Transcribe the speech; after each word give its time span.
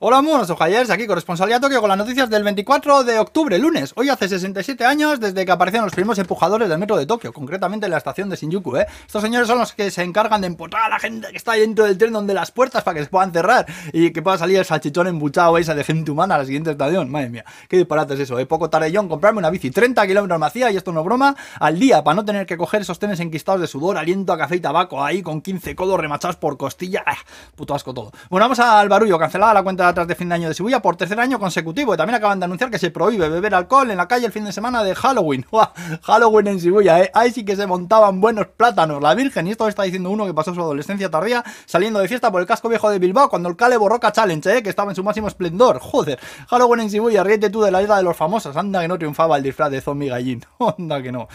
Hola, 0.00 0.22
monos 0.22 0.48
ojayers, 0.48 0.90
aquí 0.90 1.08
corresponsalía 1.08 1.58
Tokio 1.58 1.80
con 1.80 1.88
las 1.88 1.98
noticias 1.98 2.30
del 2.30 2.44
24 2.44 3.02
de 3.02 3.18
octubre, 3.18 3.58
lunes. 3.58 3.92
Hoy 3.96 4.08
hace 4.08 4.28
67 4.28 4.84
años 4.84 5.18
desde 5.18 5.44
que 5.44 5.50
aparecieron 5.50 5.86
los 5.86 5.92
primeros 5.92 6.20
empujadores 6.20 6.68
del 6.68 6.78
metro 6.78 6.96
de 6.96 7.04
Tokio, 7.04 7.32
concretamente 7.32 7.86
en 7.86 7.90
la 7.90 7.98
estación 7.98 8.30
de 8.30 8.36
Shinjuku, 8.36 8.76
¿eh? 8.76 8.86
Estos 9.04 9.22
señores 9.22 9.48
son 9.48 9.58
los 9.58 9.72
que 9.72 9.90
se 9.90 10.04
encargan 10.04 10.40
de 10.40 10.46
empotrar 10.46 10.84
a 10.84 10.88
la 10.88 11.00
gente 11.00 11.26
que 11.32 11.36
está 11.36 11.54
dentro 11.54 11.84
del 11.84 11.98
tren 11.98 12.12
donde 12.12 12.32
las 12.32 12.52
puertas 12.52 12.84
para 12.84 12.96
que 12.96 13.02
se 13.02 13.10
puedan 13.10 13.32
cerrar 13.32 13.66
y 13.92 14.12
que 14.12 14.22
pueda 14.22 14.38
salir 14.38 14.58
el 14.58 14.64
salchichón 14.64 15.08
embuchado 15.08 15.58
esa 15.58 15.74
de 15.74 15.82
gente 15.82 16.12
humana 16.12 16.36
a 16.36 16.38
la 16.38 16.44
siguiente 16.44 16.70
estación. 16.70 17.10
Madre 17.10 17.30
mía, 17.30 17.44
qué 17.68 17.78
disparate 17.78 18.14
es 18.14 18.20
eso, 18.20 18.38
¿eh? 18.38 18.46
Poco 18.46 18.70
tarellón, 18.70 19.08
comprarme 19.08 19.40
una 19.40 19.50
bici 19.50 19.72
30 19.72 20.06
kilómetros 20.06 20.38
vacía 20.38 20.70
y 20.70 20.76
esto 20.76 20.92
no 20.92 21.02
broma, 21.02 21.34
al 21.58 21.76
día, 21.76 22.04
para 22.04 22.14
no 22.14 22.24
tener 22.24 22.46
que 22.46 22.56
coger 22.56 22.82
esos 22.82 23.00
trenes 23.00 23.18
enquistados 23.18 23.60
de 23.60 23.66
sudor, 23.66 23.98
aliento 23.98 24.32
a 24.32 24.38
café 24.38 24.54
y 24.54 24.60
tabaco 24.60 25.02
ahí 25.02 25.22
con 25.22 25.42
15 25.42 25.74
codos 25.74 25.98
remachados 25.98 26.36
por 26.36 26.56
costilla. 26.56 27.02
¡Ah! 27.04 27.16
Puto 27.56 27.74
asco 27.74 27.92
todo. 27.92 28.12
Bueno, 28.30 28.44
vamos 28.44 28.60
al 28.60 28.88
barullo, 28.88 29.18
cancelada 29.18 29.54
la 29.54 29.64
cuenta 29.64 29.87
atrás 29.88 30.06
de 30.06 30.14
fin 30.14 30.28
de 30.28 30.34
año 30.34 30.48
de 30.48 30.54
Shibuya 30.54 30.80
por 30.80 30.96
tercer 30.96 31.18
año 31.20 31.38
consecutivo. 31.38 31.94
Y 31.94 31.96
también 31.96 32.16
acaban 32.16 32.38
de 32.38 32.44
anunciar 32.44 32.70
que 32.70 32.78
se 32.78 32.90
prohíbe 32.90 33.28
beber 33.28 33.54
alcohol 33.54 33.90
en 33.90 33.96
la 33.96 34.08
calle 34.08 34.26
el 34.26 34.32
fin 34.32 34.44
de 34.44 34.52
semana 34.52 34.82
de 34.82 34.94
Halloween. 34.94 35.46
Halloween 36.02 36.48
en 36.48 36.58
Shibuya, 36.58 37.00
¿eh? 37.00 37.10
Ahí 37.14 37.30
sí 37.30 37.44
que 37.44 37.56
se 37.56 37.66
montaban 37.66 38.20
buenos 38.20 38.46
plátanos, 38.48 39.02
la 39.02 39.14
Virgen. 39.14 39.46
Y 39.46 39.52
esto 39.52 39.68
está 39.68 39.82
diciendo 39.82 40.10
uno 40.10 40.26
que 40.26 40.34
pasó 40.34 40.54
su 40.54 40.60
adolescencia 40.60 41.10
tardía 41.10 41.44
saliendo 41.66 42.00
de 42.00 42.08
fiesta 42.08 42.30
por 42.30 42.40
el 42.40 42.46
casco 42.46 42.68
viejo 42.68 42.90
de 42.90 42.98
Bilbao 42.98 43.28
cuando 43.28 43.48
el 43.48 43.56
Cale 43.56 43.76
Borroca 43.76 44.12
Challenge, 44.12 44.56
¿eh? 44.56 44.62
Que 44.62 44.70
estaba 44.70 44.90
en 44.90 44.96
su 44.96 45.02
máximo 45.02 45.28
esplendor. 45.28 45.78
Joder, 45.80 46.18
Halloween 46.48 46.80
en 46.80 46.88
Shibuya, 46.88 47.24
ríete 47.24 47.50
tú 47.50 47.62
de 47.62 47.70
la 47.70 47.82
isla 47.82 47.96
de 47.96 48.02
los 48.02 48.16
famosos. 48.16 48.56
Anda 48.56 48.80
que 48.82 48.88
no 48.88 48.98
triunfaba 48.98 49.36
el 49.36 49.42
disfraz 49.42 49.70
de 49.70 49.80
zombie 49.80 50.08
gallín. 50.08 50.44
Anda 50.78 51.02
que 51.02 51.12
no. 51.12 51.28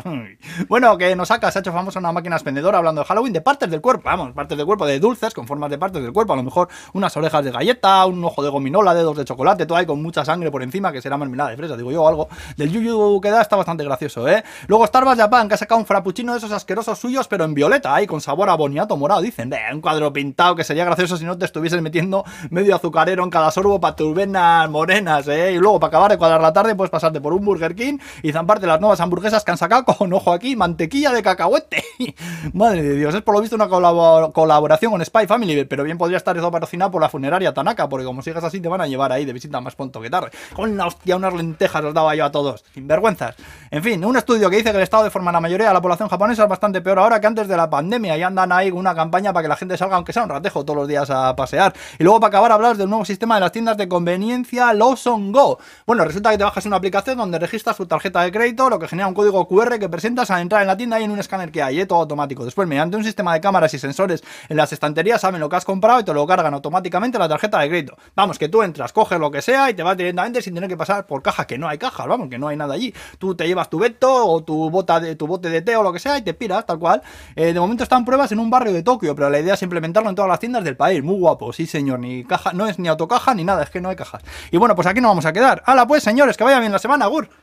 bueno, 0.68 0.96
que 0.98 1.14
nos 1.16 1.28
saca, 1.28 1.50
se 1.50 1.58
ha 1.58 1.60
hecho 1.60 1.72
famosa 1.72 1.98
una 1.98 2.12
máquina 2.12 2.36
expendedora 2.36 2.78
hablando 2.78 3.02
de 3.02 3.06
Halloween 3.06 3.32
de 3.32 3.40
partes 3.40 3.70
del 3.70 3.80
cuerpo. 3.80 4.04
Vamos, 4.04 4.32
partes 4.32 4.56
del 4.56 4.66
cuerpo 4.66 4.86
de 4.86 4.98
dulces 4.98 5.34
con 5.34 5.46
formas 5.46 5.70
de 5.70 5.78
partes 5.78 6.02
del 6.02 6.12
cuerpo. 6.12 6.32
A 6.32 6.36
lo 6.36 6.42
mejor 6.42 6.68
unas 6.92 7.16
orejas 7.16 7.44
de 7.44 7.50
galleta, 7.50 7.89
un 8.06 8.24
ojo 8.24 8.42
de 8.42 8.50
gominola, 8.50 8.94
dedos 8.94 9.16
de 9.16 9.24
chocolate, 9.24 9.66
todo 9.66 9.78
ahí 9.78 9.86
con 9.86 10.02
mucha 10.02 10.24
sangre 10.24 10.50
por 10.50 10.62
encima, 10.62 10.92
que 10.92 11.00
será 11.00 11.16
mermelada 11.16 11.50
de 11.50 11.56
fresa, 11.56 11.76
digo 11.76 11.90
yo, 11.92 12.06
algo. 12.06 12.28
Del 12.56 12.70
yuyu 12.70 13.20
que 13.20 13.30
da 13.30 13.40
está 13.40 13.56
bastante 13.56 13.84
gracioso, 13.84 14.28
¿eh? 14.28 14.42
Luego 14.66 14.86
Starbucks 14.86 15.18
Japan, 15.18 15.48
que 15.48 15.54
ha 15.54 15.58
sacado 15.58 15.78
un 15.78 15.86
frappuccino 15.86 16.32
de 16.32 16.38
esos 16.38 16.52
asquerosos 16.52 16.98
suyos, 16.98 17.28
pero 17.28 17.44
en 17.44 17.54
violeta, 17.54 17.94
ahí 17.94 18.06
con 18.06 18.20
sabor 18.20 18.48
a 18.50 18.54
boniato 18.54 18.96
morado. 18.96 19.20
Dicen, 19.20 19.52
un 19.72 19.80
cuadro 19.80 20.12
pintado 20.12 20.56
que 20.56 20.64
sería 20.64 20.84
gracioso 20.84 21.16
si 21.16 21.24
no 21.24 21.36
te 21.36 21.44
estuvieses 21.44 21.80
metiendo 21.82 22.24
medio 22.50 22.74
azucarero 22.74 23.24
en 23.24 23.30
cada 23.30 23.50
sorbo 23.50 23.80
para 23.80 23.96
tus 23.96 24.14
venas 24.14 24.68
morenas, 24.70 25.26
¿eh? 25.28 25.52
Y 25.52 25.58
luego, 25.58 25.80
para 25.80 25.88
acabar 25.88 26.10
de 26.10 26.18
cuadrar 26.18 26.40
la 26.40 26.52
tarde, 26.52 26.74
puedes 26.74 26.90
pasarte 26.90 27.20
por 27.20 27.32
un 27.32 27.44
Burger 27.44 27.74
King 27.74 27.98
y 28.22 28.32
zamparte 28.32 28.66
las 28.66 28.80
nuevas 28.80 29.00
hamburguesas 29.00 29.44
que 29.44 29.50
han 29.50 29.58
sacado 29.58 29.84
con, 29.84 30.12
ojo 30.12 30.32
aquí, 30.32 30.56
mantequilla 30.56 31.12
de 31.12 31.22
cacahuete. 31.22 31.84
Madre 32.52 32.82
de 32.82 32.96
Dios, 32.96 33.14
es 33.14 33.22
por 33.22 33.34
lo 33.34 33.40
visto 33.40 33.56
una 33.56 33.68
colaboración 33.68 34.92
con 34.92 35.04
Spy 35.04 35.26
Family, 35.26 35.64
pero 35.64 35.84
bien 35.84 35.98
podría 35.98 36.16
estar 36.16 36.36
eso 36.36 36.50
patrocinado 36.50 36.90
por 36.90 37.00
la 37.00 37.08
funeraria 37.08 37.52
Tanaka, 37.52 37.79
porque 37.88 38.04
como 38.04 38.22
sigas 38.22 38.44
así 38.44 38.60
te 38.60 38.68
van 38.68 38.80
a 38.80 38.86
llevar 38.86 39.12
ahí 39.12 39.24
de 39.24 39.32
visita 39.32 39.60
más 39.60 39.74
pronto 39.74 40.00
que 40.00 40.10
tarde. 40.10 40.30
Con 40.54 40.76
la 40.76 40.86
hostia, 40.86 41.16
unas 41.16 41.34
lentejas 41.34 41.84
os 41.84 41.94
daba 41.94 42.14
yo 42.14 42.24
a 42.24 42.30
todos. 42.30 42.64
Sin 42.74 42.86
vergüenzas. 42.86 43.36
En 43.70 43.82
fin, 43.82 44.04
un 44.04 44.16
estudio 44.16 44.50
que 44.50 44.56
dice 44.56 44.70
que 44.70 44.76
el 44.76 44.82
estado 44.82 45.04
de 45.04 45.10
forma 45.10 45.32
la 45.32 45.40
mayoría 45.40 45.68
de 45.68 45.74
la 45.74 45.80
población 45.80 46.08
japonesa 46.08 46.44
es 46.44 46.48
bastante 46.48 46.80
peor 46.80 46.98
ahora 46.98 47.20
que 47.20 47.26
antes 47.26 47.48
de 47.48 47.56
la 47.56 47.68
pandemia 47.68 48.16
y 48.16 48.22
andan 48.22 48.52
ahí 48.52 48.70
una 48.70 48.94
campaña 48.94 49.32
para 49.32 49.44
que 49.44 49.48
la 49.48 49.56
gente 49.56 49.76
salga, 49.76 49.96
aunque 49.96 50.12
sea 50.12 50.24
un 50.24 50.28
ratejo, 50.28 50.64
todos 50.64 50.76
los 50.76 50.88
días 50.88 51.08
a 51.10 51.34
pasear. 51.36 51.72
Y 51.98 52.04
luego 52.04 52.20
para 52.20 52.28
acabar 52.28 52.52
hablar 52.52 52.76
del 52.76 52.88
nuevo 52.88 53.04
sistema 53.04 53.36
de 53.36 53.42
las 53.42 53.52
tiendas 53.52 53.76
de 53.76 53.88
conveniencia 53.88 54.72
Lawson 54.72 55.32
Go. 55.32 55.58
Bueno, 55.86 56.04
resulta 56.04 56.30
que 56.30 56.38
te 56.38 56.44
bajas 56.44 56.66
una 56.66 56.76
aplicación 56.76 57.18
donde 57.18 57.38
registras 57.38 57.76
tu 57.76 57.86
tarjeta 57.86 58.22
de 58.22 58.32
crédito, 58.32 58.68
lo 58.68 58.78
que 58.78 58.88
genera 58.88 59.08
un 59.08 59.14
código 59.14 59.46
QR 59.46 59.78
que 59.78 59.88
presentas 59.88 60.30
al 60.30 60.42
entrar 60.42 60.62
en 60.62 60.66
la 60.66 60.76
tienda 60.76 61.00
y 61.00 61.04
en 61.04 61.10
un 61.10 61.18
escáner 61.18 61.50
que 61.50 61.62
hay, 61.62 61.80
¿eh? 61.80 61.86
todo 61.86 62.00
automático. 62.00 62.44
Después, 62.44 62.68
mediante 62.68 62.96
un 62.96 63.04
sistema 63.04 63.34
de 63.34 63.40
cámaras 63.40 63.72
y 63.74 63.78
sensores 63.78 64.22
en 64.48 64.56
las 64.56 64.72
estanterías, 64.72 65.20
saben 65.20 65.40
lo 65.40 65.48
que 65.48 65.56
has 65.56 65.64
comprado 65.64 66.00
y 66.00 66.04
te 66.04 66.12
lo 66.12 66.26
cargan 66.26 66.54
automáticamente 66.54 67.18
la 67.18 67.28
tarjeta 67.28 67.60
de 67.60 67.68
Vamos, 68.14 68.38
que 68.38 68.48
tú 68.48 68.62
entras, 68.62 68.92
coges 68.92 69.18
lo 69.18 69.30
que 69.30 69.42
sea 69.42 69.70
y 69.70 69.74
te 69.74 69.82
vas 69.82 69.96
directamente 69.96 70.42
sin 70.42 70.54
tener 70.54 70.68
que 70.68 70.76
pasar 70.76 71.06
por 71.06 71.22
caja, 71.22 71.46
que 71.46 71.58
no 71.58 71.68
hay 71.68 71.78
cajas, 71.78 72.06
vamos, 72.06 72.28
que 72.28 72.38
no 72.38 72.48
hay 72.48 72.56
nada 72.56 72.74
allí. 72.74 72.92
Tú 73.18 73.34
te 73.34 73.46
llevas 73.46 73.70
tu 73.70 73.78
veto 73.78 74.26
o 74.26 74.42
tu, 74.42 74.70
bota 74.70 75.00
de, 75.00 75.16
tu 75.16 75.26
bote 75.26 75.48
de 75.48 75.62
té 75.62 75.76
o 75.76 75.82
lo 75.82 75.92
que 75.92 75.98
sea 75.98 76.18
y 76.18 76.22
te 76.22 76.34
piras, 76.34 76.66
tal 76.66 76.78
cual. 76.78 77.02
Eh, 77.36 77.52
de 77.52 77.60
momento 77.60 77.82
están 77.82 78.04
pruebas 78.04 78.32
en 78.32 78.38
un 78.38 78.50
barrio 78.50 78.72
de 78.72 78.82
Tokio, 78.82 79.14
pero 79.14 79.30
la 79.30 79.40
idea 79.40 79.54
es 79.54 79.62
implementarlo 79.62 80.10
en 80.10 80.16
todas 80.16 80.28
las 80.28 80.38
tiendas 80.38 80.64
del 80.64 80.76
país. 80.76 81.02
Muy 81.02 81.16
guapo, 81.16 81.52
sí 81.52 81.66
señor, 81.66 82.00
ni 82.00 82.24
caja, 82.24 82.52
no 82.52 82.66
es 82.66 82.78
ni 82.78 82.88
autocaja 82.88 83.34
ni 83.34 83.44
nada, 83.44 83.62
es 83.62 83.70
que 83.70 83.80
no 83.80 83.88
hay 83.88 83.96
cajas. 83.96 84.22
Y 84.50 84.56
bueno, 84.56 84.74
pues 84.74 84.86
aquí 84.86 85.00
nos 85.00 85.10
vamos 85.10 85.26
a 85.26 85.32
quedar. 85.32 85.62
Hala 85.64 85.86
pues, 85.86 86.02
señores, 86.02 86.36
que 86.36 86.44
vaya 86.44 86.60
bien 86.60 86.72
la 86.72 86.78
semana, 86.78 87.06
Gur. 87.06 87.30